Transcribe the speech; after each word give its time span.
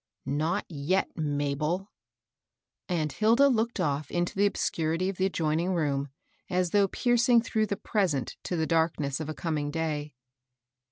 "Not 0.25 0.65
yet, 0.67 1.15
Mabel." 1.15 1.91
And 2.89 3.11
Hilda 3.11 3.47
looked 3.49 3.77
o£P 3.77 4.09
into 4.09 4.35
the 4.35 4.47
obscurity 4.47 5.09
of 5.09 5.17
the 5.17 5.27
adjoining 5.27 5.75
room, 5.75 6.09
as 6.49 6.71
though 6.71 6.87
piercing 6.87 7.43
through 7.43 7.67
the 7.67 7.77
present 7.77 8.35
to 8.45 8.55
the 8.55 8.65
darkness 8.65 9.19
of 9.19 9.29
a 9.29 9.35
coming 9.35 9.69
day. 9.69 10.15